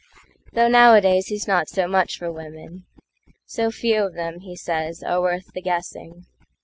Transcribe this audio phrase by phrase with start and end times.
[0.53, 5.53] Though nowadays he's not so much for women:"So few of them," he says, "are worth
[5.53, 6.25] the guessing."